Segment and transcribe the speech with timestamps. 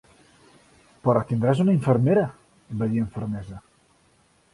[1.07, 2.23] "Però tindràs una infermera",
[2.81, 3.61] va dir amb fermesa.